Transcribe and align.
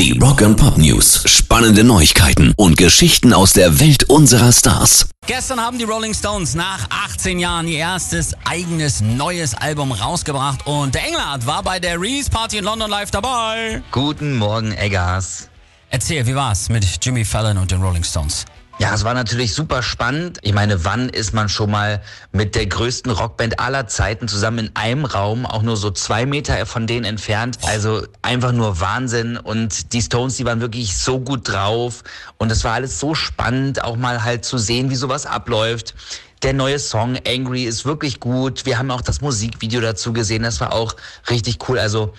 Die 0.00 0.18
Rock 0.18 0.40
and 0.40 0.56
Pop 0.56 0.78
News. 0.78 1.24
Spannende 1.26 1.84
Neuigkeiten 1.84 2.54
und 2.56 2.78
Geschichten 2.78 3.34
aus 3.34 3.52
der 3.52 3.80
Welt 3.80 4.04
unserer 4.04 4.50
Stars. 4.50 5.10
Gestern 5.26 5.60
haben 5.60 5.76
die 5.76 5.84
Rolling 5.84 6.14
Stones 6.14 6.54
nach 6.54 6.88
18 6.88 7.38
Jahren 7.38 7.68
ihr 7.68 7.80
erstes 7.80 8.34
eigenes 8.46 9.02
neues 9.02 9.54
Album 9.54 9.92
rausgebracht 9.92 10.66
und 10.66 10.94
der 10.94 11.04
Engelhardt 11.04 11.46
war 11.46 11.62
bei 11.62 11.78
der 11.78 12.00
Release 12.00 12.30
Party 12.30 12.56
in 12.56 12.64
London 12.64 12.88
live 12.88 13.10
dabei. 13.10 13.82
Guten 13.92 14.38
Morgen, 14.38 14.72
Eggers. 14.72 15.50
Erzähl, 15.90 16.26
wie 16.26 16.34
war's 16.34 16.70
mit 16.70 16.86
Jimmy 17.02 17.22
Fallon 17.22 17.58
und 17.58 17.70
den 17.70 17.82
Rolling 17.82 18.02
Stones? 18.02 18.46
Ja, 18.80 18.94
es 18.94 19.04
war 19.04 19.12
natürlich 19.12 19.52
super 19.52 19.82
spannend. 19.82 20.38
Ich 20.40 20.54
meine, 20.54 20.86
wann 20.86 21.10
ist 21.10 21.34
man 21.34 21.50
schon 21.50 21.70
mal 21.70 22.00
mit 22.32 22.54
der 22.54 22.64
größten 22.64 23.12
Rockband 23.12 23.60
aller 23.60 23.86
Zeiten 23.88 24.26
zusammen 24.26 24.68
in 24.68 24.70
einem 24.74 25.04
Raum, 25.04 25.44
auch 25.44 25.60
nur 25.60 25.76
so 25.76 25.90
zwei 25.90 26.24
Meter 26.24 26.64
von 26.64 26.86
denen 26.86 27.04
entfernt? 27.04 27.58
Also 27.66 28.06
einfach 28.22 28.52
nur 28.52 28.80
Wahnsinn. 28.80 29.36
Und 29.36 29.92
die 29.92 30.00
Stones, 30.00 30.38
die 30.38 30.46
waren 30.46 30.62
wirklich 30.62 30.96
so 30.96 31.20
gut 31.20 31.46
drauf. 31.46 32.04
Und 32.38 32.50
es 32.50 32.64
war 32.64 32.72
alles 32.72 32.98
so 32.98 33.14
spannend, 33.14 33.84
auch 33.84 33.96
mal 33.96 34.24
halt 34.24 34.46
zu 34.46 34.56
sehen, 34.56 34.88
wie 34.88 34.96
sowas 34.96 35.26
abläuft. 35.26 35.94
Der 36.42 36.54
neue 36.54 36.78
Song 36.78 37.18
Angry 37.28 37.64
ist 37.64 37.84
wirklich 37.84 38.18
gut. 38.18 38.64
Wir 38.64 38.78
haben 38.78 38.90
auch 38.90 39.02
das 39.02 39.20
Musikvideo 39.20 39.82
dazu 39.82 40.14
gesehen. 40.14 40.42
Das 40.42 40.58
war 40.58 40.72
auch 40.72 40.96
richtig 41.28 41.68
cool. 41.68 41.78
Also 41.78 42.14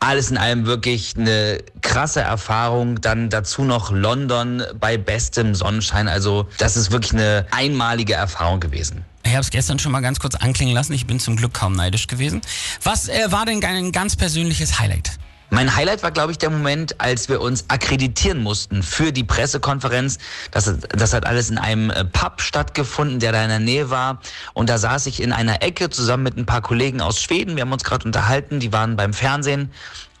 alles 0.00 0.30
in 0.30 0.38
allem 0.38 0.66
wirklich 0.66 1.14
eine 1.16 1.58
krasse 1.82 2.20
Erfahrung. 2.20 3.00
Dann 3.00 3.30
dazu 3.30 3.62
noch 3.62 3.90
London 3.90 4.62
bei 4.78 4.96
bestem 4.96 5.54
Sonnenschein. 5.54 6.08
Also 6.08 6.48
das 6.58 6.76
ist 6.76 6.90
wirklich 6.90 7.12
eine 7.12 7.46
einmalige 7.50 8.14
Erfahrung 8.14 8.60
gewesen. 8.60 9.04
Ich 9.24 9.32
habe 9.32 9.42
es 9.42 9.50
gestern 9.50 9.78
schon 9.78 9.92
mal 9.92 10.00
ganz 10.00 10.20
kurz 10.20 10.36
anklingen 10.36 10.74
lassen. 10.74 10.94
Ich 10.94 11.06
bin 11.06 11.20
zum 11.20 11.36
Glück 11.36 11.52
kaum 11.52 11.74
neidisch 11.74 12.06
gewesen. 12.06 12.40
Was 12.82 13.08
äh, 13.08 13.30
war 13.30 13.44
denn 13.44 13.62
ein 13.62 13.92
ganz 13.92 14.16
persönliches 14.16 14.78
Highlight? 14.78 15.18
Mein 15.50 15.74
Highlight 15.74 16.02
war, 16.02 16.10
glaube 16.10 16.32
ich, 16.32 16.38
der 16.38 16.50
Moment, 16.50 17.00
als 17.00 17.30
wir 17.30 17.40
uns 17.40 17.64
akkreditieren 17.68 18.42
mussten 18.42 18.82
für 18.82 19.12
die 19.12 19.24
Pressekonferenz. 19.24 20.18
Das, 20.50 20.72
das 20.90 21.14
hat 21.14 21.24
alles 21.24 21.48
in 21.48 21.56
einem 21.56 21.90
äh, 21.90 22.04
Pub 22.04 22.42
stattgefunden, 22.42 23.18
der 23.18 23.32
da 23.32 23.42
in 23.42 23.48
der 23.48 23.58
Nähe 23.58 23.88
war. 23.88 24.20
Und 24.52 24.68
da 24.68 24.76
saß 24.76 25.06
ich 25.06 25.22
in 25.22 25.32
einer 25.32 25.62
Ecke 25.62 25.88
zusammen 25.88 26.24
mit 26.24 26.36
ein 26.36 26.44
paar 26.44 26.60
Kollegen 26.60 27.00
aus 27.00 27.22
Schweden. 27.22 27.56
Wir 27.56 27.62
haben 27.62 27.72
uns 27.72 27.84
gerade 27.84 28.04
unterhalten, 28.04 28.60
die 28.60 28.72
waren 28.72 28.96
beim 28.96 29.14
Fernsehen. 29.14 29.70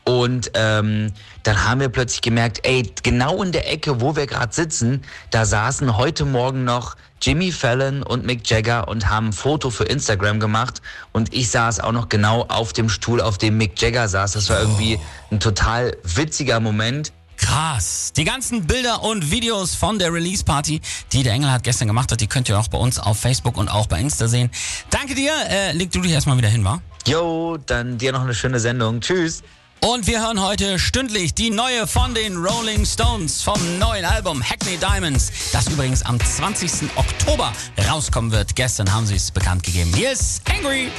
Und 0.08 0.52
ähm, 0.54 1.12
dann 1.42 1.64
haben 1.68 1.80
wir 1.80 1.90
plötzlich 1.90 2.22
gemerkt, 2.22 2.60
ey, 2.62 2.90
genau 3.02 3.42
in 3.42 3.52
der 3.52 3.70
Ecke, 3.70 4.00
wo 4.00 4.16
wir 4.16 4.26
gerade 4.26 4.54
sitzen, 4.54 5.02
da 5.30 5.44
saßen 5.44 5.98
heute 5.98 6.24
Morgen 6.24 6.64
noch 6.64 6.96
Jimmy 7.20 7.52
Fallon 7.52 8.02
und 8.02 8.24
Mick 8.24 8.48
Jagger 8.48 8.88
und 8.88 9.10
haben 9.10 9.28
ein 9.28 9.32
Foto 9.34 9.68
für 9.68 9.84
Instagram 9.84 10.40
gemacht. 10.40 10.80
Und 11.12 11.34
ich 11.34 11.50
saß 11.50 11.80
auch 11.80 11.92
noch 11.92 12.08
genau 12.08 12.46
auf 12.48 12.72
dem 12.72 12.88
Stuhl, 12.88 13.20
auf 13.20 13.36
dem 13.36 13.58
Mick 13.58 13.78
Jagger 13.82 14.08
saß. 14.08 14.32
Das 14.32 14.48
war 14.48 14.60
irgendwie 14.60 14.98
ein 15.30 15.40
total 15.40 15.94
witziger 16.04 16.58
Moment. 16.58 17.12
Krass. 17.36 18.14
Die 18.16 18.24
ganzen 18.24 18.66
Bilder 18.66 19.02
und 19.04 19.30
Videos 19.30 19.74
von 19.74 19.98
der 19.98 20.10
Release 20.10 20.42
Party, 20.42 20.80
die 21.12 21.22
der 21.22 21.34
Engel 21.34 21.52
hat 21.52 21.64
gestern 21.64 21.86
gemacht 21.86 22.10
hat, 22.10 22.22
die 22.22 22.28
könnt 22.28 22.48
ihr 22.48 22.58
auch 22.58 22.68
bei 22.68 22.78
uns 22.78 22.98
auf 22.98 23.20
Facebook 23.20 23.58
und 23.58 23.68
auch 23.68 23.86
bei 23.86 24.00
Insta 24.00 24.26
sehen. 24.26 24.50
Danke 24.88 25.14
dir. 25.14 25.32
Äh, 25.50 25.72
leg 25.72 25.92
du 25.92 26.00
dich 26.00 26.12
erstmal 26.12 26.38
wieder 26.38 26.48
hin, 26.48 26.64
wa? 26.64 26.80
Jo, 27.06 27.58
dann 27.66 27.98
dir 27.98 28.12
noch 28.12 28.22
eine 28.22 28.34
schöne 28.34 28.58
Sendung. 28.58 29.02
Tschüss. 29.02 29.42
Und 29.80 30.06
wir 30.08 30.20
hören 30.20 30.42
heute 30.42 30.78
stündlich 30.78 31.34
die 31.34 31.50
neue 31.50 31.86
von 31.86 32.12
den 32.12 32.36
Rolling 32.36 32.84
Stones 32.84 33.42
vom 33.42 33.78
neuen 33.78 34.04
Album 34.04 34.42
Hackney 34.42 34.76
Diamonds, 34.76 35.30
das 35.52 35.68
übrigens 35.68 36.02
am 36.02 36.18
20. 36.18 36.90
Oktober 36.96 37.52
rauskommen 37.88 38.32
wird. 38.32 38.56
Gestern 38.56 38.92
haben 38.92 39.06
sie 39.06 39.14
es 39.14 39.30
bekannt 39.30 39.62
gegeben. 39.62 39.92
Hier 39.94 40.12
ist 40.12 40.42
Angry. 40.50 40.90